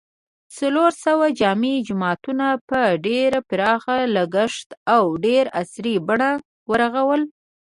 څلورسوه 0.57 1.25
جامع 1.39 1.75
جوماتونه 1.87 2.47
په 2.69 2.79
ډېر 3.05 3.31
پراخ 3.49 3.83
لګښت 4.15 4.69
او 4.93 5.03
ډېره 5.25 5.51
عصري 5.61 5.95
بڼه 6.07 6.31
و 6.69 6.71
رغول 6.81 7.21